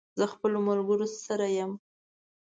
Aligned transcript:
زه 0.19 0.25
خپلو 0.33 0.57
ملګرو 0.67 1.07
سره 1.25 1.45
یم 1.57 1.71